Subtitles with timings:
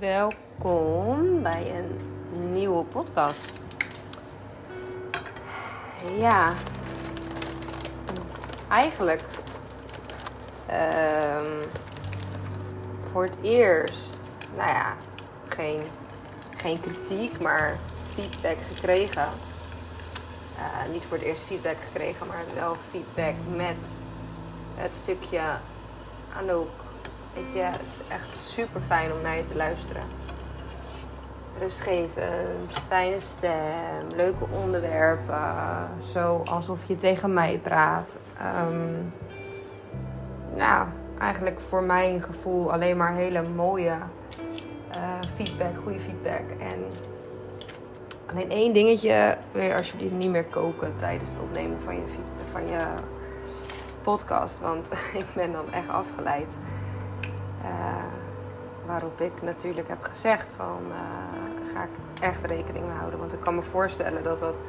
[0.00, 2.00] Welkom bij een
[2.52, 3.52] nieuwe podcast.
[6.18, 6.52] Ja,
[8.68, 9.24] eigenlijk
[10.66, 11.44] ehm,
[13.12, 14.16] voor het eerst,
[14.56, 14.96] nou ja,
[15.48, 15.82] geen,
[16.56, 17.78] geen kritiek, maar
[18.14, 19.28] feedback gekregen.
[20.56, 23.98] Eh, niet voor het eerst feedback gekregen, maar wel feedback met
[24.74, 25.40] het stukje
[26.38, 26.79] Anouk
[27.34, 30.02] Weet je, het is echt super fijn om naar je te luisteren.
[31.58, 35.88] Rustgevend, fijne stem, leuke onderwerpen.
[36.12, 38.18] Zo alsof je tegen mij praat.
[38.66, 39.12] Um,
[40.56, 40.86] nou,
[41.18, 43.96] eigenlijk voor mijn gevoel alleen maar hele mooie
[44.96, 46.50] uh, feedback, goede feedback.
[46.58, 46.84] En
[48.26, 52.02] alleen één dingetje, wil je alsjeblieft niet meer koken tijdens het opnemen van je,
[52.50, 52.84] van je
[54.02, 54.60] podcast.
[54.60, 54.88] Want
[55.22, 56.56] ik ben dan echt afgeleid.
[57.62, 57.68] Uh,
[58.86, 63.18] waarop ik natuurlijk heb gezegd van uh, ga ik echt rekening mee houden.
[63.18, 64.60] Want ik kan me voorstellen dat dat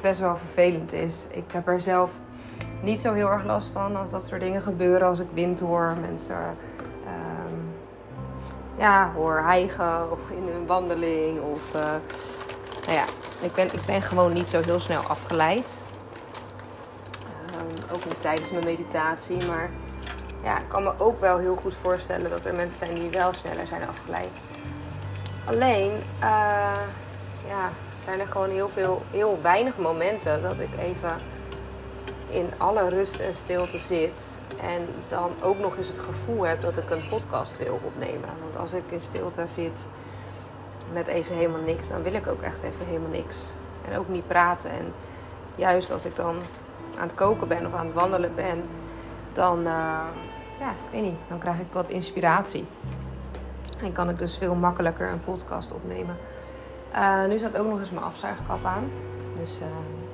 [0.00, 1.26] best wel vervelend is.
[1.30, 2.12] Ik heb er zelf
[2.82, 5.08] niet zo heel erg last van als dat soort dingen gebeuren.
[5.08, 6.56] Als ik wind hoor, mensen
[7.04, 7.10] uh,
[8.76, 11.40] ja, hoor hijgen of in hun wandeling.
[11.40, 11.80] Of uh,
[12.86, 13.04] nou ja,
[13.40, 15.76] ik ben, ik ben gewoon niet zo heel snel afgeleid.
[17.54, 19.70] Um, ook niet tijdens mijn meditatie, maar
[20.46, 23.32] ja, ik kan me ook wel heel goed voorstellen dat er mensen zijn die wel
[23.32, 24.30] sneller zijn afgeleid.
[25.44, 26.80] Alleen, uh,
[27.48, 27.70] ja,
[28.04, 31.16] zijn er gewoon heel, veel, heel weinig momenten dat ik even
[32.28, 34.38] in alle rust en stilte zit.
[34.60, 38.28] En dan ook nog eens het gevoel heb dat ik een podcast wil opnemen.
[38.42, 39.80] Want als ik in stilte zit
[40.92, 43.36] met even helemaal niks, dan wil ik ook echt even helemaal niks.
[43.88, 44.70] En ook niet praten.
[44.70, 44.92] En
[45.54, 46.36] juist als ik dan
[46.98, 48.64] aan het koken ben of aan het wandelen ben,
[49.36, 50.04] dan, uh,
[50.58, 52.66] ja, ik weet niet, dan krijg ik wat inspiratie.
[53.82, 56.16] En kan ik dus veel makkelijker een podcast opnemen.
[56.94, 58.90] Uh, nu staat ook nog eens mijn afzuigkap aan.
[59.38, 59.66] Dus uh,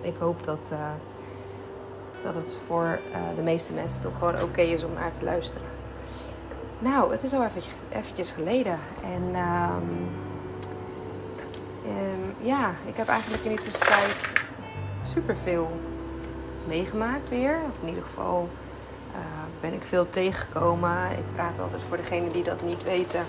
[0.09, 0.73] ik hoop dat,
[2.23, 2.99] dat het voor
[3.37, 5.67] de meeste mensen toch gewoon oké is om naar te luisteren.
[6.79, 8.79] Nou, het is al eventjes, eventjes geleden.
[9.05, 10.09] En um,
[11.87, 14.33] um, ja, ik heb eigenlijk in die tussentijd
[15.05, 15.71] superveel
[16.67, 17.59] meegemaakt weer.
[17.69, 18.49] Of in ieder geval
[19.63, 21.11] ben ik veel tegengekomen.
[21.11, 23.25] Ik praat altijd voor degenen die dat niet weten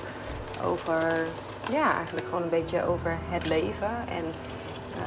[0.63, 1.25] over,
[1.71, 3.89] ja, eigenlijk gewoon een beetje over het leven.
[3.89, 4.25] En
[4.97, 5.05] uh,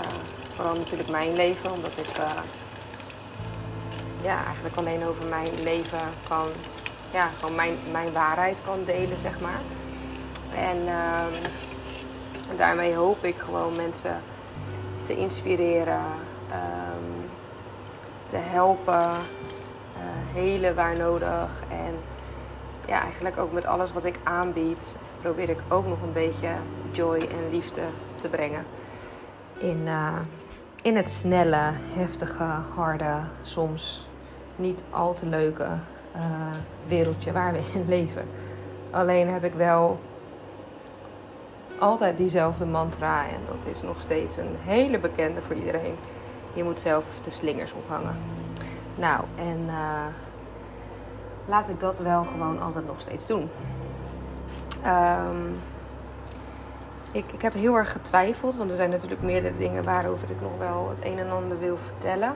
[0.55, 2.31] vooral natuurlijk mijn leven, omdat ik uh,
[4.23, 6.47] ja, eigenlijk alleen over mijn leven kan,
[7.13, 9.61] ja, gewoon mijn, mijn waarheid kan delen, zeg maar.
[10.55, 14.21] En uh, daarmee hoop ik gewoon mensen
[15.03, 16.03] te inspireren,
[16.51, 17.31] um,
[18.27, 19.11] te helpen,
[20.37, 21.63] helen waar nodig.
[21.71, 21.95] En
[22.87, 26.49] ja, eigenlijk ook met alles wat ik aanbied, probeer ik ook nog een beetje
[26.91, 27.83] joy en liefde
[28.15, 28.65] te brengen.
[29.59, 30.19] In, uh,
[30.83, 32.45] in het snelle, heftige,
[32.75, 34.07] harde, soms
[34.57, 35.69] niet al te leuke
[36.17, 36.23] uh,
[36.87, 38.29] wereldje waar we in leven.
[38.91, 39.99] Alleen heb ik wel
[41.79, 45.95] altijd diezelfde mantra en dat is nog steeds een hele bekende voor iedereen.
[46.55, 48.17] Je moet zelf de slingers ophangen.
[48.95, 50.07] Nou, en uh,
[51.47, 53.51] laat ik dat wel gewoon altijd nog steeds doen.
[54.87, 55.61] Um,
[57.13, 60.59] ik, ik heb heel erg getwijfeld, want er zijn natuurlijk meerdere dingen waarover ik nog
[60.59, 62.35] wel het een en ander wil vertellen.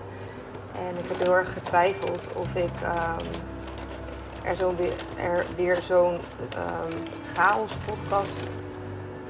[0.72, 3.26] En ik heb heel erg getwijfeld of ik um,
[4.44, 6.98] er, zo weer, er weer zo'n um,
[7.34, 8.38] chaos podcast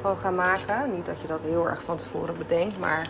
[0.00, 0.92] van ga maken.
[0.92, 3.08] Niet dat je dat heel erg van tevoren bedenkt, maar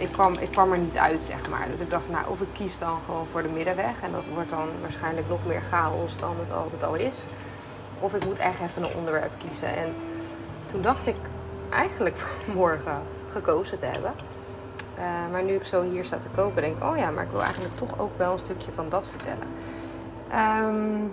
[0.00, 1.66] ik kwam, ik kwam er niet uit, zeg maar.
[1.70, 4.00] Dus ik dacht, nou, of ik kies dan gewoon voor de middenweg.
[4.02, 7.24] En dat wordt dan waarschijnlijk nog meer chaos dan het altijd al is.
[7.98, 9.76] Of ik moet echt even een onderwerp kiezen.
[9.76, 9.94] En
[10.70, 11.16] toen dacht ik
[11.70, 12.24] eigenlijk
[12.54, 13.02] morgen
[13.32, 14.12] gekozen te hebben.
[14.98, 17.30] Uh, maar nu ik zo hier sta te kopen, denk ik, oh ja, maar ik
[17.30, 19.46] wil eigenlijk toch ook wel een stukje van dat vertellen.
[20.64, 21.12] Um,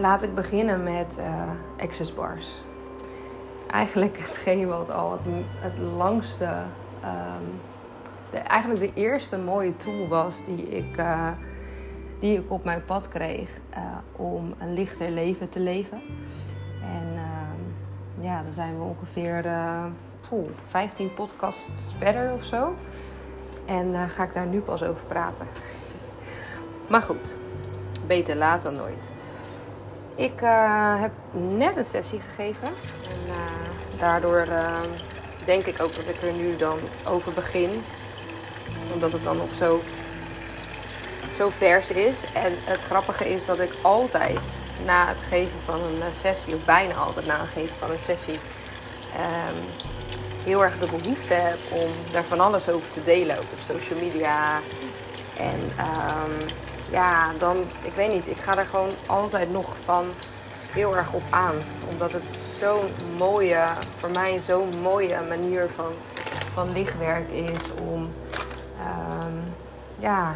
[0.00, 2.60] laat ik beginnen met uh, access bars.
[3.70, 6.48] Eigenlijk hetgeen wat al het, het langste
[7.04, 7.60] um,
[8.30, 11.28] de, eigenlijk de eerste mooie tool was die ik, uh,
[12.20, 13.78] die ik op mijn pad kreeg uh,
[14.12, 16.02] om een lichter leven te leven.
[16.82, 19.44] En uh, ja, dan zijn we ongeveer
[20.28, 22.74] poeh, 15 podcasts verder of zo.
[23.64, 25.46] En eh, ga ik daar nu pas over praten.
[26.88, 27.34] Maar goed,
[28.06, 29.10] beter laat dan nooit.
[30.14, 30.40] Ik
[31.00, 32.68] heb net een sessie gegeven.
[32.68, 33.34] En
[33.98, 34.46] daardoor
[35.44, 37.70] denk ik ook dat ik er nu dan over begin.
[38.92, 39.82] Omdat het dan nog zo,
[41.34, 42.16] zo vers is.
[42.34, 44.38] En het grappige is dat ik altijd
[44.84, 48.38] na het geven van een sessie, of bijna altijd na het geven van een sessie,
[49.16, 49.56] ehm,
[50.44, 54.00] heel erg de behoefte heb om daar van alles over te delen, ook op social
[54.00, 54.60] media.
[55.36, 56.36] En um,
[56.90, 60.04] ja, dan, ik weet niet, ik ga er gewoon altijd nog van
[60.72, 61.54] heel erg op aan.
[61.90, 63.64] Omdat het zo'n mooie,
[63.98, 65.92] voor mij zo'n mooie manier van,
[66.54, 68.10] van lichtwerk is om
[68.80, 69.42] um,
[69.98, 70.34] ja,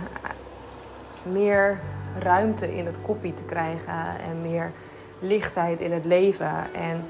[1.22, 1.78] meer
[2.18, 4.72] ruimte in het koppie te krijgen en meer
[5.18, 6.74] lichtheid in het leven.
[6.74, 7.04] En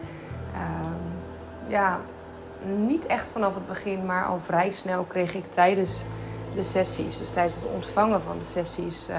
[0.54, 1.12] um,
[1.66, 2.00] ja,
[2.76, 6.04] niet echt vanaf het begin, maar al vrij snel kreeg ik tijdens
[6.54, 9.16] de sessies, dus tijdens het ontvangen van de sessies, uh,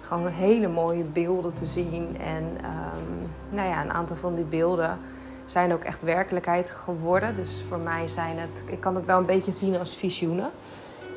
[0.00, 2.18] gewoon hele mooie beelden te zien.
[2.20, 4.98] En um, nou ja, een aantal van die beelden
[5.44, 7.34] zijn ook echt werkelijkheid geworden.
[7.34, 10.50] Dus voor mij zijn het, ik kan het wel een beetje zien als visioenen.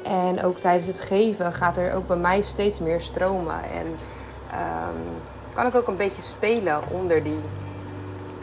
[0.03, 3.63] En ook tijdens het geven gaat er ook bij mij steeds meer stromen.
[3.63, 5.21] En um,
[5.53, 7.39] kan ik ook een beetje spelen onder, die,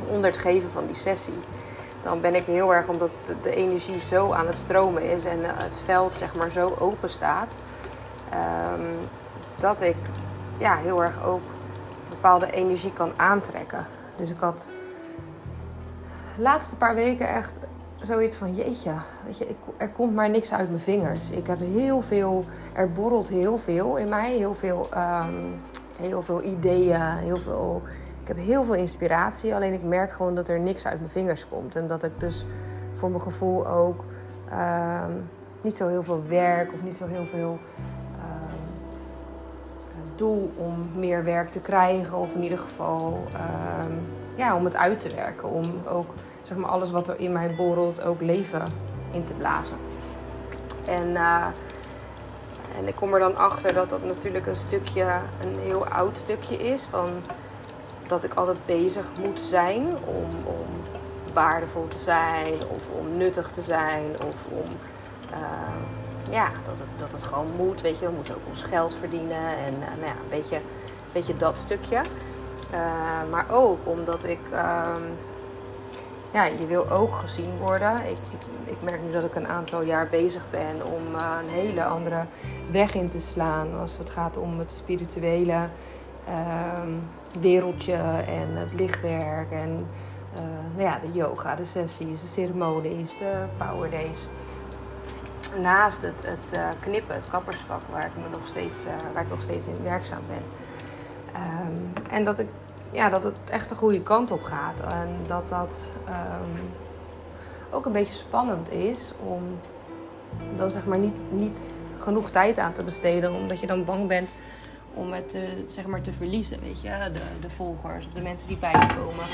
[0.09, 1.39] onder het geven van die sessie.
[2.03, 3.11] Dan ben ik heel erg, omdat
[3.43, 7.49] de energie zo aan het stromen is en het veld zeg maar zo open staat,
[8.33, 8.87] um,
[9.57, 9.97] dat ik
[10.59, 11.43] ja, heel erg ook
[12.09, 13.87] bepaalde energie kan aantrekken.
[14.17, 14.71] Dus ik had
[16.37, 17.59] de laatste paar weken echt
[18.05, 18.91] zoiets van jeetje,
[19.25, 21.31] weet je, ik, er komt maar niks uit mijn vingers.
[21.31, 25.61] Ik heb heel veel, er borrelt heel veel in mij, heel veel, um,
[25.97, 27.83] heel veel ideeën, heel veel,
[28.23, 29.55] ik heb heel veel inspiratie.
[29.55, 31.77] Alleen ik merk gewoon dat er niks uit mijn vingers komt.
[31.77, 32.47] En dat ik dus
[32.95, 34.05] voor mijn gevoel ook
[34.53, 35.29] um,
[35.61, 37.59] niet zo heel veel werk of niet zo heel veel
[38.15, 38.59] um,
[40.17, 42.17] doel om meer werk te krijgen.
[42.19, 43.25] Of in ieder geval
[44.35, 45.49] ja, om het uit te werken.
[45.49, 46.15] Om ook
[46.47, 48.69] zeg maar, alles wat er in mij borrelt ook leven
[49.11, 49.77] in te blazen.
[50.85, 51.45] En, uh,
[52.79, 55.07] en ik kom er dan achter dat dat natuurlijk een stukje,
[55.43, 56.83] een heel oud stukje is.
[56.83, 57.09] Van
[58.07, 60.67] dat ik altijd bezig moet zijn om, om
[61.33, 64.69] waardevol te zijn of om nuttig te zijn of om
[65.31, 67.81] uh, ja, dat het, dat het gewoon moet.
[67.81, 70.61] Weet je, we moeten ook ons geld verdienen en uh, nou ja, beetje,
[71.13, 72.01] beetje dat stukje.
[73.31, 75.17] Maar ook omdat ik um,
[76.35, 78.07] ja, je wil ook gezien worden.
[78.07, 78.19] Ik,
[78.65, 82.25] ik, merk nu dat ik een aantal jaar bezig ben om uh, een hele andere
[82.71, 85.69] weg in te slaan als het gaat om het spirituele
[86.29, 86.35] uh,
[87.41, 87.95] wereldje
[88.27, 89.87] en het lichtwerk en
[90.35, 90.41] uh,
[90.77, 94.29] nou ja, de yoga, de sessies, de ceremonies, de power days.
[95.61, 99.43] Naast het, het uh, knippen, het kappersvak, waar ik, me nog steeds, waar ik nog
[99.43, 100.43] steeds in werkzaam ben.
[101.43, 102.49] Um, en dat ik
[102.95, 104.81] ja, dat het echt de goede kant op gaat.
[104.81, 106.61] En dat dat um,
[107.71, 109.43] ook een beetje spannend is om
[110.57, 113.35] dan zeg maar niet, niet genoeg tijd aan te besteden.
[113.35, 114.29] Omdat je dan bang bent
[114.95, 116.89] om het zeg maar te verliezen, weet je.
[117.13, 119.25] De, de volgers of de mensen die bij je komen.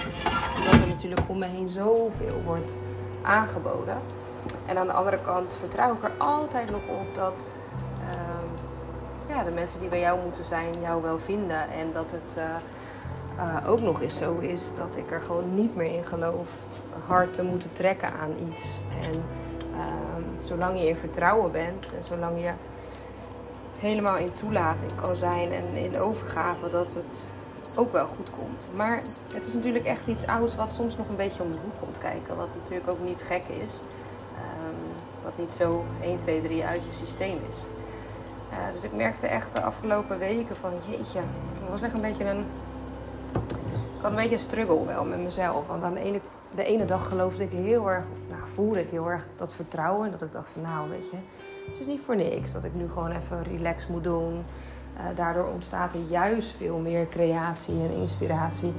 [0.56, 2.78] Omdat er natuurlijk om me heen zoveel wordt
[3.22, 3.96] aangeboden.
[4.66, 7.50] En aan de andere kant vertrouw ik er altijd nog op dat
[8.10, 11.70] um, ja, de mensen die bij jou moeten zijn jou wel vinden.
[11.70, 12.36] En dat het...
[12.38, 12.44] Uh,
[13.40, 16.48] uh, ook nog eens zo is dat ik er gewoon niet meer in geloof
[17.06, 18.80] hard te moeten trekken aan iets.
[19.02, 19.22] En
[19.74, 19.84] uh,
[20.38, 22.50] zolang je in vertrouwen bent en zolang je
[23.78, 27.28] helemaal in toelating kan zijn en in overgave, dat het
[27.76, 28.70] ook wel goed komt.
[28.74, 31.78] Maar het is natuurlijk echt iets ouds wat soms nog een beetje om de hoek
[31.78, 32.36] komt kijken.
[32.36, 33.80] Wat natuurlijk ook niet gek is.
[34.36, 34.76] Um,
[35.24, 37.66] wat niet zo 1, 2, 3 uit je systeem is.
[38.52, 41.20] Uh, dus ik merkte echt de afgelopen weken van jeetje,
[41.60, 42.44] het was echt een beetje een
[44.00, 45.66] ik had een beetje een struggle wel met mezelf.
[45.66, 46.20] Want aan de ene,
[46.54, 50.10] de ene dag geloofde ik heel erg, of nou, voelde ik heel erg dat vertrouwen.
[50.10, 51.16] Dat ik dacht van nou, weet je,
[51.70, 54.44] het is niet voor niks dat ik nu gewoon even relax moet doen.
[54.96, 58.72] Uh, daardoor ontstaat er juist veel meer creatie en inspiratie.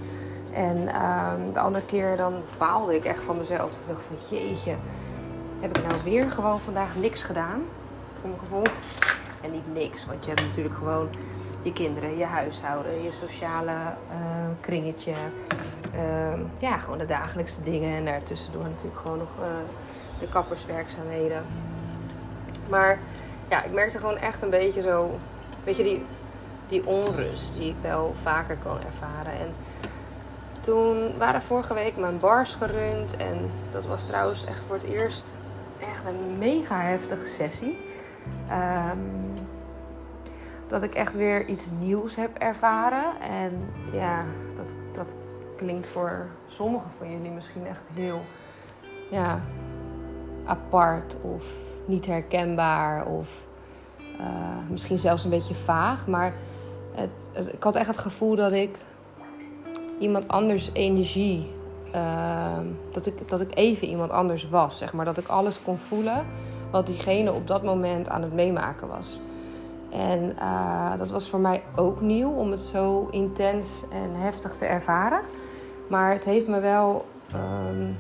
[0.54, 3.72] En uh, de andere keer dan baalde ik echt van mezelf.
[3.72, 4.76] Ik dacht van jeetje,
[5.60, 7.62] heb ik nou weer gewoon vandaag niks gedaan?
[8.20, 8.66] Voor mijn gevoel.
[9.42, 11.10] En niet niks, want je hebt natuurlijk gewoon
[11.62, 14.18] je kinderen, je huishouden, je sociale uh,
[14.60, 15.14] kringetje.
[15.96, 17.96] Uh, ja, gewoon de dagelijkse dingen.
[17.96, 19.46] En daartussendoor natuurlijk gewoon nog uh,
[20.20, 21.44] de kapperswerkzaamheden.
[22.70, 23.00] Maar
[23.50, 25.18] ja, ik merkte gewoon echt een beetje zo...
[25.64, 26.06] Weet je, die,
[26.68, 29.40] die onrust die ik wel vaker kan ervaren.
[29.40, 29.54] En
[30.62, 33.18] toen waren vorige week mijn bars gerund.
[33.18, 35.34] En dat was trouwens echt voor het eerst
[35.92, 37.78] echt een mega heftige sessie.
[38.50, 39.31] Um,
[40.72, 43.22] dat ik echt weer iets nieuws heb ervaren.
[43.22, 44.26] En ja,
[44.56, 45.16] dat, dat
[45.58, 48.22] klinkt voor sommigen van jullie misschien echt heel
[49.10, 49.42] ja,
[50.46, 53.46] apart of niet herkenbaar of
[54.20, 54.28] uh,
[54.70, 56.08] misschien zelfs een beetje vaag.
[56.08, 56.34] Maar
[56.92, 57.12] het,
[57.54, 58.78] ik had echt het gevoel dat ik
[60.00, 61.52] iemand anders energie.
[61.92, 65.06] ehm, dat, ik, dat ik even iemand anders was, zeg maar.
[65.06, 66.26] Dat ik alles kon voelen
[66.70, 69.20] wat diegene op dat moment aan het meemaken was.
[69.92, 74.66] En eh, dat was voor mij ook nieuw om het zo intens en heftig te
[74.66, 75.22] ervaren.
[75.88, 77.92] Maar het heeft me wel ehm,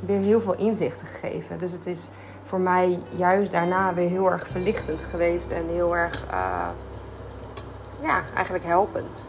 [0.00, 1.58] weer heel veel inzichten gegeven.
[1.58, 2.08] Dus het is
[2.42, 6.68] voor mij juist daarna weer heel erg verlichtend geweest en heel erg, eh,
[8.02, 9.26] ja, eigenlijk helpend.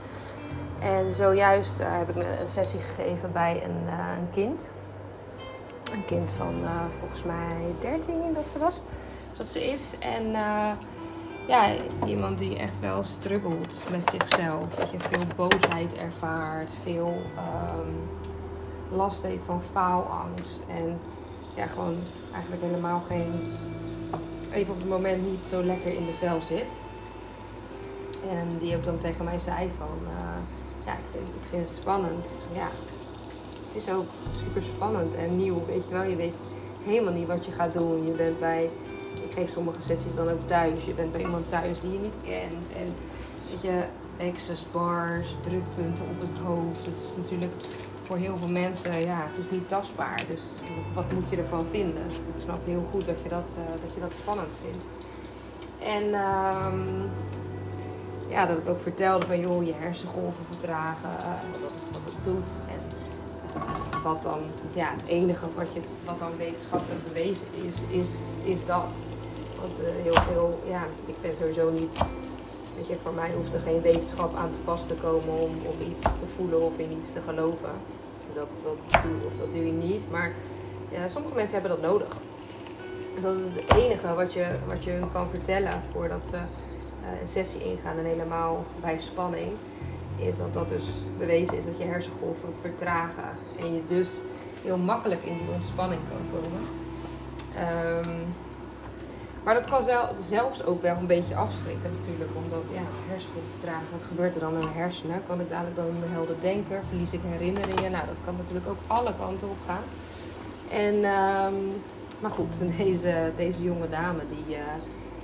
[0.80, 3.88] En zojuist uh, heb ik een sessie gegeven bij een,
[4.20, 4.70] een kind.
[5.94, 6.54] Een kind van
[7.00, 8.82] volgens mij 13 dat ze was.
[9.38, 9.96] Dat ze is.
[10.00, 10.36] En
[11.48, 11.74] ja,
[12.06, 14.76] iemand die echt wel struggelt met zichzelf.
[14.76, 18.10] Dat je veel boosheid ervaart, veel um,
[18.98, 20.62] last heeft van faalangst.
[20.68, 21.00] En
[21.56, 21.98] ja, gewoon
[22.34, 23.54] eigenlijk helemaal geen.
[24.52, 26.82] Even op het moment niet zo lekker in de vel zit.
[28.30, 29.98] En die ook dan tegen mij zei van.
[30.04, 30.38] Uh,
[30.86, 32.26] ja, ik vind, ik vind het spannend.
[32.54, 32.68] ja,
[33.68, 34.10] het is ook
[34.44, 35.66] super spannend en nieuw.
[35.66, 36.38] Weet je wel, je weet
[36.84, 38.06] helemaal niet wat je gaat doen.
[38.06, 38.70] Je bent bij
[39.14, 40.86] ik geef sommige sessies dan ook thuis.
[40.86, 42.66] Je bent bij iemand thuis die je niet kent.
[42.78, 42.94] En
[43.50, 43.84] weet je,
[44.30, 46.86] access bars, drukpunten op het hoofd.
[46.86, 47.54] Dat is natuurlijk
[48.04, 50.24] voor heel veel mensen, ja, het is niet tastbaar.
[50.30, 50.42] Dus
[50.94, 52.04] wat moet je ervan vinden?
[52.10, 54.90] Ik snap heel goed dat je dat, uh, dat, je dat spannend vindt.
[55.80, 57.10] En um,
[58.30, 62.24] ja, dat ik ook vertelde van joh, je hersengolven vertragen, uh, dat is wat het
[62.24, 62.54] doet.
[62.68, 62.98] En
[63.56, 64.40] uh, wat dan,
[64.74, 68.10] ja, het enige wat, je, wat dan wetenschappelijk bewezen is, is,
[68.44, 68.98] is dat.
[69.60, 71.96] Want uh, heel veel, ja, ik ben sowieso niet,
[72.76, 75.92] weet je, voor mij hoeft er geen wetenschap aan te pas te komen om, om
[75.92, 77.70] iets te voelen of in iets te geloven.
[78.34, 80.12] Dat, dat doe of dat doe je niet.
[80.12, 80.34] Maar
[80.92, 82.18] ja, sommige mensen hebben dat nodig.
[83.22, 87.28] Dat is het enige wat je, wat je hun kan vertellen voordat ze uh, een
[87.28, 89.52] sessie ingaan en helemaal bij spanning.
[90.22, 90.86] Is dat dat dus
[91.18, 93.38] bewezen is dat je hersengolven vertragen.
[93.60, 94.20] En je dus
[94.64, 96.62] heel makkelijk in die ontspanning kan komen.
[98.06, 98.26] Um,
[99.44, 99.84] maar dat kan
[100.16, 102.32] zelfs ook wel een beetje afschrikken natuurlijk.
[102.44, 105.22] Omdat ja, hersengolfvertraging, wat gebeurt er dan in mijn hersenen?
[105.28, 106.82] Kan ik dadelijk dan meer helder denken?
[106.88, 107.92] Verlies ik herinneringen?
[107.92, 109.84] Nou, dat kan natuurlijk ook alle kanten op gaan.
[110.72, 111.82] En, um,
[112.20, 114.64] maar goed, deze, deze jonge dame die uh,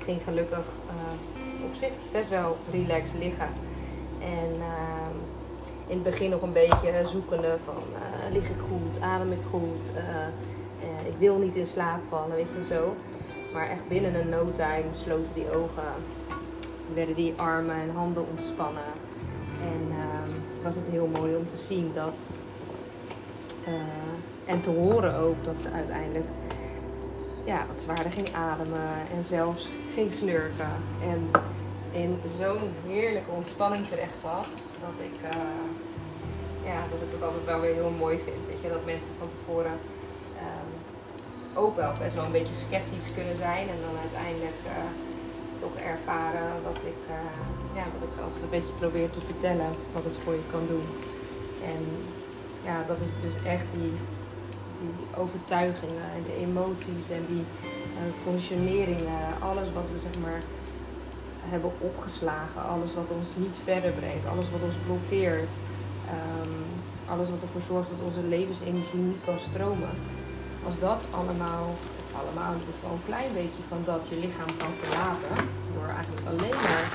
[0.04, 3.50] ging gelukkig uh, op zich best wel relaxed liggen.
[4.22, 5.08] En uh,
[5.88, 9.92] in het begin nog een beetje zoekende van uh, lig ik goed, adem ik goed,
[11.08, 12.96] ik wil niet in slaap vallen, weet je zo.
[13.54, 15.84] Maar echt binnen een no time sloten die ogen,
[16.94, 18.84] werden die armen en handen ontspannen.
[19.62, 22.26] En uh, was het heel mooi om te zien dat,
[24.46, 26.26] en te horen ook dat ze uiteindelijk
[27.46, 30.72] ja, wat zwaarder ging ademen en zelfs ging slurken.
[31.02, 31.30] En
[32.02, 34.48] in zo'n heerlijke ontspanning terecht was,
[34.86, 35.62] dat ik, uh,
[36.72, 38.42] ja, dat ik het altijd wel weer heel mooi vind.
[38.48, 39.78] Weet je, dat mensen van tevoren
[41.58, 43.66] ook wel best wel een beetje sceptisch kunnen zijn.
[43.74, 44.72] En dan uiteindelijk uh,
[45.64, 47.36] toch ervaren wat ik, uh,
[47.78, 49.72] ja, wat ik zo altijd een beetje probeer te vertellen.
[49.94, 50.88] Wat het voor je kan doen.
[51.72, 51.82] En
[52.70, 53.94] ja, dat is dus echt die,
[54.82, 57.46] die overtuigingen en de emoties en die
[58.26, 59.22] conditioneringen.
[59.50, 60.42] Alles wat we zeg maar
[61.50, 62.64] hebben opgeslagen.
[62.64, 64.26] Alles wat ons niet verder brengt.
[64.28, 65.54] Alles wat ons blokkeert.
[66.18, 66.66] Um,
[67.06, 69.90] alles wat ervoor zorgt dat onze levensenergie niet kan stromen
[70.68, 71.68] als dat allemaal,
[72.22, 75.36] allemaal in ieder een klein beetje van dat je lichaam kan verlaten,
[75.74, 76.86] door eigenlijk alleen maar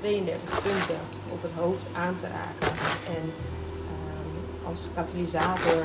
[0.00, 1.00] 32 punten
[1.34, 2.72] op het hoofd aan te raken
[3.16, 3.24] en
[3.92, 4.34] um,
[4.68, 5.80] als katalysator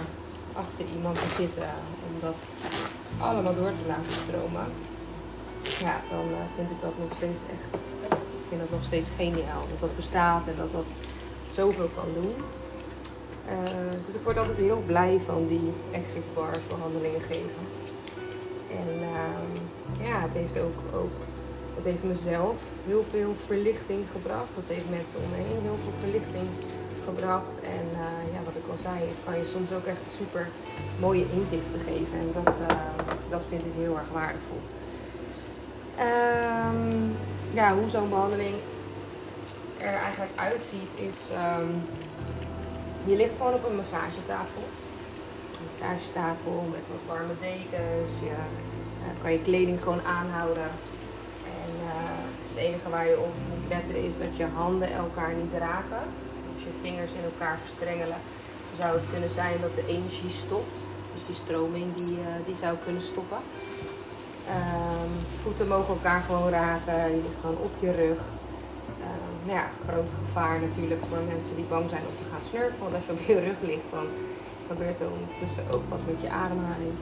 [0.53, 1.69] achter iemand te zitten
[2.07, 2.39] om dat
[3.17, 4.67] allemaal door te laten stromen,
[5.63, 9.63] ja, dan uh, vind ik dat nog steeds echt, ik vind dat nog steeds geniaal
[9.69, 10.85] dat dat bestaat en dat dat
[11.51, 12.35] zoveel kan doen.
[13.49, 17.63] Uh, dus ik word altijd heel blij van die access bars behandelingen geven.
[18.69, 21.15] En uh, ja, het heeft ook, ook
[21.75, 22.55] het heeft mezelf
[22.85, 24.51] heel veel verlichting gebracht.
[24.55, 26.47] Het heeft mensen om me heen heel veel verlichting
[27.05, 27.55] gebracht.
[27.77, 30.47] En uh, ja, wat ik al zei, het kan je soms ook echt super
[30.99, 32.17] mooie inzichten geven.
[32.23, 32.53] En dat,
[33.29, 34.61] dat vind ik heel erg waardevol.
[35.99, 37.15] Um,
[37.53, 38.55] ja, hoe zo'n behandeling
[39.77, 41.29] er eigenlijk uitziet is...
[41.59, 41.81] Um,
[43.05, 44.63] je ligt gewoon op een massagetafel.
[45.57, 48.11] Een massagetafel met wat warme dekens.
[48.19, 48.35] Je
[48.99, 50.69] uh, kan je kleding gewoon aanhouden.
[51.61, 55.53] En uh, het enige waar je op moet letten is dat je handen elkaar niet
[55.57, 56.03] raken.
[56.53, 58.17] Als je vingers in elkaar verstrengelen,
[58.79, 60.77] zou het kunnen zijn dat de energie stopt.
[61.13, 63.37] Dus die stroming die, uh, die zou kunnen stoppen.
[64.47, 67.15] Um, voeten mogen elkaar gewoon raken.
[67.15, 68.19] Je ligt gewoon op je rug.
[68.99, 69.05] Uh,
[69.45, 72.79] nou ja, grote gevaar natuurlijk voor mensen die bang zijn om te gaan snurken.
[72.79, 74.07] Want als je op je rug ligt, dan
[74.67, 76.95] gebeurt er ondertussen ook wat met je ademhaling.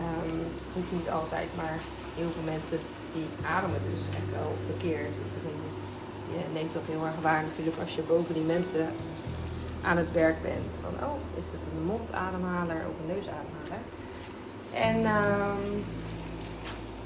[0.00, 0.40] Um,
[0.74, 1.76] hoeft niet altijd, maar
[2.18, 2.78] heel veel mensen
[3.14, 5.14] die ademen dus echt wel verkeerd.
[6.34, 8.88] Je neemt dat heel erg waar natuurlijk als je boven die mensen
[9.82, 10.70] aan het werk bent.
[10.84, 13.82] Van, oh, is het een mondademhaler of een neusademhaler?
[14.88, 15.84] En um,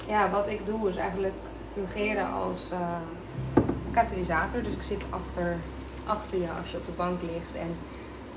[0.09, 1.35] ja, wat ik doe is eigenlijk
[1.73, 2.79] fungeren als uh,
[3.91, 4.63] katalysator.
[4.63, 5.57] Dus ik zit achter,
[6.05, 7.71] achter je als je op de bank ligt en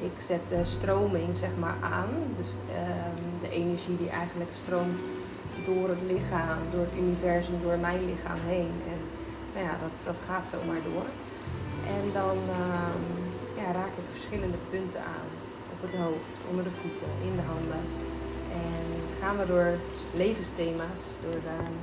[0.06, 2.10] ik zet de stroming zeg maar aan.
[2.38, 5.00] Dus uh, de energie die eigenlijk stroomt
[5.66, 8.72] door het lichaam, door het universum, door mijn lichaam heen.
[8.92, 9.00] En
[9.54, 11.08] nou ja, dat, dat gaat zomaar door.
[11.96, 12.96] En dan uh,
[13.62, 15.30] ja, raak ik verschillende punten aan.
[15.74, 18.11] Op het hoofd, onder de voeten, in de handen.
[18.52, 19.74] En gaan we door
[20.14, 21.74] levensthema's, door ehm,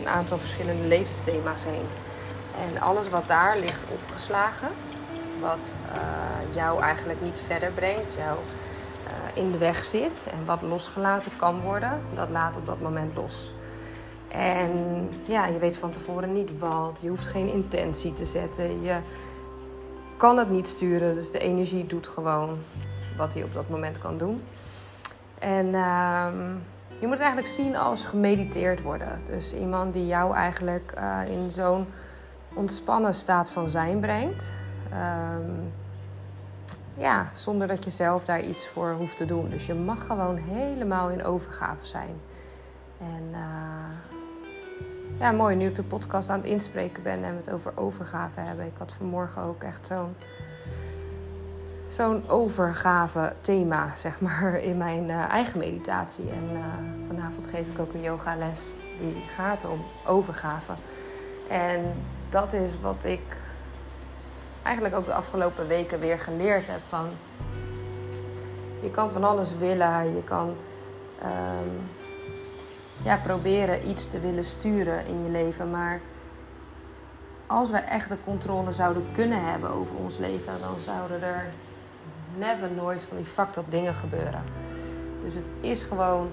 [0.00, 1.86] een aantal verschillende levensthema's heen.
[2.68, 4.68] En alles wat daar ligt opgeslagen,
[5.40, 10.62] wat uh, jou eigenlijk niet verder brengt, jou uh, in de weg zit en wat
[10.62, 13.52] losgelaten kan worden, dat laat op dat moment los.
[14.28, 18.96] En ja, je weet van tevoren niet wat, je hoeft geen intentie te zetten, je
[20.16, 22.58] kan het niet sturen, dus de energie doet gewoon
[23.16, 24.42] wat hij op dat moment kan doen.
[25.44, 26.26] En uh,
[26.98, 29.08] je moet het eigenlijk zien als gemediteerd worden.
[29.24, 31.86] Dus iemand die jou eigenlijk uh, in zo'n
[32.54, 34.52] ontspannen staat van zijn brengt.
[34.92, 35.72] Um,
[36.96, 39.50] ja, zonder dat je zelf daar iets voor hoeft te doen.
[39.50, 42.20] Dus je mag gewoon helemaal in overgave zijn.
[42.98, 43.38] En uh,
[45.18, 48.40] ja, mooi nu ik de podcast aan het inspreken ben en we het over overgave
[48.40, 48.66] hebben.
[48.66, 50.14] Ik had vanmorgen ook echt zo'n
[51.94, 56.30] zo'n overgave thema, zeg maar, in mijn uh, eigen meditatie.
[56.30, 56.60] En uh,
[57.06, 60.72] vanavond geef ik ook een yogales die gaat om overgave.
[61.48, 61.94] En
[62.30, 63.36] dat is wat ik
[64.62, 67.06] eigenlijk ook de afgelopen weken weer geleerd heb van...
[68.80, 70.48] Je kan van alles willen, je kan
[71.22, 71.88] um,
[73.02, 76.00] ja, proberen iets te willen sturen in je leven, maar
[77.46, 81.52] als we echt de controle zouden kunnen hebben over ons leven, dan zouden er
[82.38, 84.42] never nooit van die fucked up dingen gebeuren.
[85.24, 86.30] Dus het is gewoon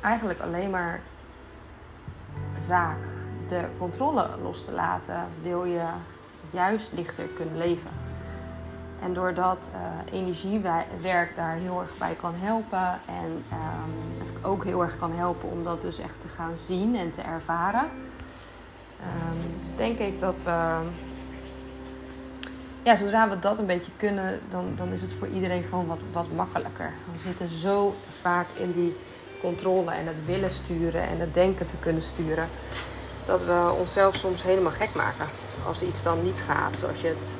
[0.00, 1.00] eigenlijk alleen maar
[2.66, 2.98] zaak
[3.48, 5.86] de controle los te laten, wil je
[6.50, 7.90] juist lichter kunnen leven.
[9.00, 14.82] En doordat uh, energiewerk daar heel erg bij kan helpen en um, het ook heel
[14.82, 17.84] erg kan helpen om dat dus echt te gaan zien en te ervaren,
[19.00, 20.78] um, denk ik dat we
[22.86, 25.98] ja, zodra we dat een beetje kunnen, dan, dan is het voor iedereen gewoon wat,
[26.12, 26.92] wat makkelijker.
[27.12, 28.96] We zitten zo vaak in die
[29.40, 32.48] controle en het willen sturen en het denken te kunnen sturen.
[33.26, 35.26] Dat we onszelf soms helemaal gek maken.
[35.66, 37.34] Als iets dan niet gaat zoals je het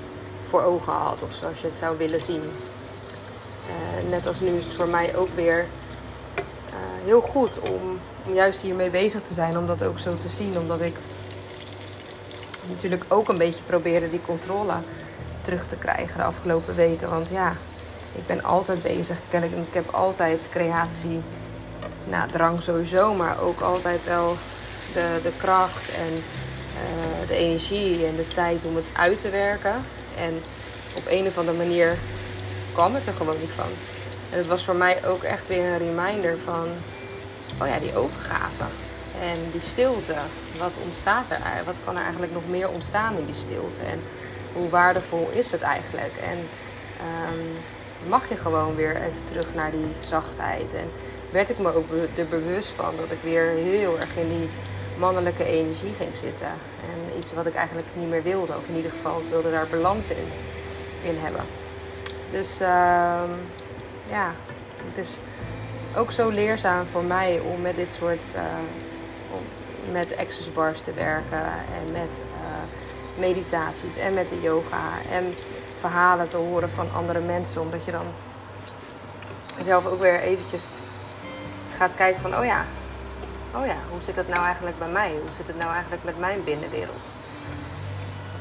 [0.48, 2.42] voor ogen had of zoals je het zou willen zien.
[2.42, 8.34] Uh, net als nu is het voor mij ook weer uh, heel goed om, om
[8.34, 9.58] juist hiermee bezig te zijn.
[9.58, 10.58] Om dat ook zo te zien.
[10.58, 10.96] Omdat ik
[12.68, 14.74] natuurlijk ook een beetje probeerde die controle
[15.46, 17.10] terug te krijgen de afgelopen weken.
[17.10, 17.52] Want ja,
[18.12, 19.16] ik ben altijd bezig.
[19.30, 21.22] Ik, heb altijd creatie,
[22.04, 24.36] nou, drang sowieso, maar ook altijd wel
[24.92, 29.74] de, de kracht en uh, de energie en de tijd om het uit te werken.
[30.18, 30.42] En
[30.96, 31.96] op een of andere manier
[32.72, 33.70] kwam het er gewoon niet van.
[34.30, 36.68] En het was voor mij ook echt weer een reminder van,
[37.60, 38.64] oh ja, die overgave.
[39.20, 40.14] En die stilte,
[40.58, 41.64] wat ontstaat er?
[41.64, 43.80] Wat kan er eigenlijk nog meer ontstaan in die stilte?
[43.80, 44.00] En
[44.56, 46.14] hoe waardevol is het eigenlijk?
[46.16, 47.56] En um,
[48.08, 50.74] mag je gewoon weer even terug naar die zachtheid?
[50.74, 50.90] En
[51.30, 54.48] werd ik me ook er bewust van dat ik weer heel erg in die
[54.98, 56.52] mannelijke energie ging zitten.
[56.80, 59.66] En iets wat ik eigenlijk niet meer wilde, of in ieder geval ik wilde daar
[59.66, 60.26] balans in,
[61.02, 61.44] in hebben.
[62.30, 62.68] Dus uh,
[64.10, 64.32] ja,
[64.86, 65.10] het is
[65.96, 68.42] ook zo leerzaam voor mij om met dit soort, uh,
[69.92, 71.42] met access bars te werken
[71.78, 72.10] en met
[73.18, 75.34] meditaties en met de yoga en
[75.80, 77.60] verhalen te horen van andere mensen.
[77.60, 78.06] Omdat je dan
[79.60, 80.64] zelf ook weer eventjes
[81.76, 82.64] gaat kijken van, oh ja,
[83.54, 85.10] oh ja, hoe zit het nou eigenlijk bij mij?
[85.10, 87.12] Hoe zit het nou eigenlijk met mijn binnenwereld?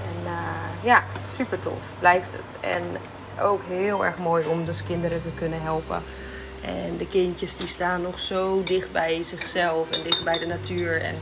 [0.04, 1.04] En uh, ja,
[1.36, 2.56] super tof, blijft het.
[2.60, 2.84] En
[3.42, 6.04] ook heel erg mooi om dus kinderen te kunnen helpen.
[6.62, 11.02] En de kindjes die staan nog zo dicht bij zichzelf en dicht bij de natuur
[11.02, 11.16] en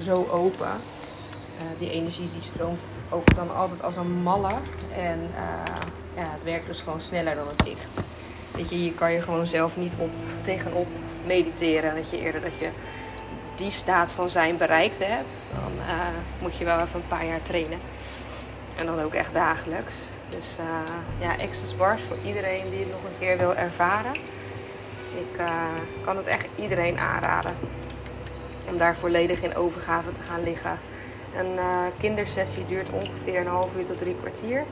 [0.00, 0.66] zo open.
[0.66, 2.80] Uh, die energie die stroomt
[3.12, 4.52] ook dan altijd als een malle.
[4.94, 5.76] En uh,
[6.14, 8.00] ja, het werkt dus gewoon sneller dan het licht.
[8.54, 10.10] Weet je, je kan je gewoon zelf niet op,
[10.42, 10.86] tegenop
[11.26, 11.94] mediteren.
[11.94, 12.68] Dat je eerder dat je
[13.56, 15.28] die staat van zijn bereikt hebt.
[15.54, 16.06] Dan uh,
[16.38, 17.78] moet je wel even een paar jaar trainen.
[18.78, 19.94] En dan ook echt dagelijks.
[20.30, 24.12] Dus uh, ja, Access Bars voor iedereen die het nog een keer wil ervaren.
[25.14, 25.40] Ik
[26.04, 27.52] kan het echt iedereen aanraden.
[28.68, 30.78] Om daar volledig in overgave te gaan liggen.
[31.36, 34.64] Een uh, kindersessie duurt ongeveer een half uur tot drie kwartier.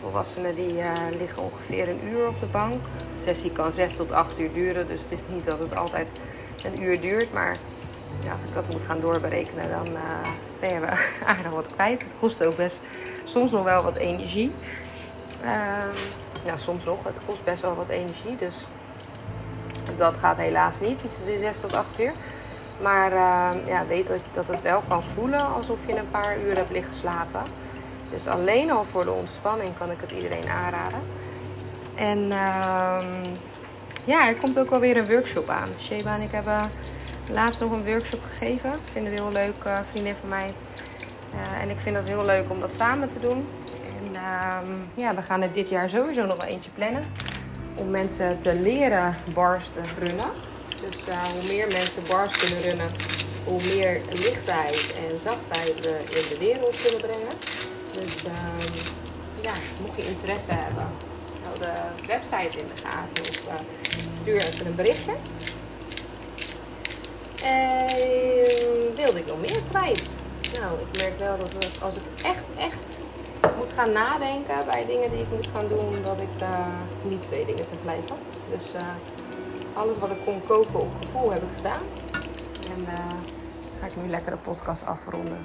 [0.00, 0.74] Volwassenen die
[1.18, 2.74] liggen ongeveer een uur op de bank.
[3.16, 4.86] De sessie kan zes tot acht uur duren.
[4.86, 6.08] Dus het is niet dat het altijd
[6.64, 7.32] een uur duurt.
[7.32, 7.56] Maar
[8.22, 9.88] ja, als ik dat moet gaan doorberekenen, dan
[10.60, 10.80] ben je
[11.26, 12.02] aardig wat kwijt.
[12.02, 12.80] Het kost ook best
[13.24, 14.52] soms nog wel wat energie.
[15.44, 15.48] Uh,
[16.44, 17.04] ja, soms nog.
[17.04, 18.36] Het kost best wel wat energie.
[18.36, 18.64] Dus
[19.96, 22.12] dat gaat helaas niet, die 6 tot 8 uur.
[22.82, 26.56] Maar uh, ja, weet dat, dat het wel kan voelen alsof je een paar uur
[26.56, 27.42] hebt liggen slapen.
[28.10, 31.00] Dus alleen al voor de ontspanning kan ik het iedereen aanraden.
[31.94, 33.04] En uh,
[34.04, 35.68] ja, er komt ook wel weer een workshop aan.
[35.80, 36.70] Sheba en ik hebben
[37.28, 38.70] laatst nog een workshop gegeven.
[38.70, 40.52] Ik vind het heel leuk, uh, vriendin van mij.
[41.34, 43.48] Uh, en ik vind het heel leuk om dat samen te doen.
[43.98, 44.58] En uh,
[44.94, 47.04] ja, we gaan er dit jaar sowieso nog wel eentje plannen.
[47.74, 50.30] Om mensen te leren bars te runnen.
[50.90, 52.90] Dus uh, hoe meer mensen bars kunnen runnen,
[53.44, 57.36] hoe meer lichtheid en zachtheid we in de wereld kunnen brengen.
[57.92, 58.72] Dus ehm,
[59.40, 60.86] ja, mocht je interesse hebben,
[61.42, 63.54] hou de website in de gaten of uh,
[64.20, 65.12] stuur even een berichtje.
[67.42, 70.14] En wilde ik nog meer kwijt?
[70.60, 72.98] Nou, ik merk wel dat als ik echt, echt
[73.58, 76.66] moet gaan nadenken bij dingen die ik moet gaan doen, dat ik uh,
[77.02, 78.18] niet twee dingen tegelijk heb.
[78.50, 78.80] Dus
[79.74, 81.82] alles wat ik kon koken op gevoel heb ik gedaan.
[82.76, 82.88] En uh,
[83.80, 85.38] ga ik nu lekker de podcast afronden.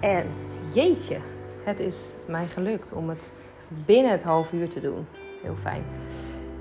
[0.00, 0.26] En
[0.72, 1.16] jeetje,
[1.64, 3.30] het is mij gelukt om het
[3.68, 5.06] binnen het half uur te doen.
[5.42, 5.84] Heel fijn.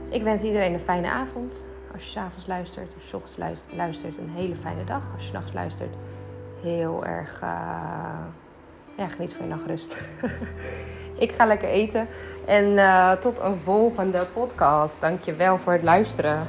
[0.09, 1.67] Ik wens iedereen een fijne avond.
[1.93, 3.37] Als je s'avonds luistert, als je ochtends
[3.75, 5.13] luistert, een hele fijne dag.
[5.13, 5.95] Als je nachts luistert,
[6.61, 7.41] heel erg.
[7.41, 7.49] Uh,
[8.97, 9.97] ja, geniet van je nachtrust.
[11.25, 12.07] ik ga lekker eten.
[12.45, 15.01] En uh, tot een volgende podcast.
[15.01, 16.47] Dankjewel voor het luisteren.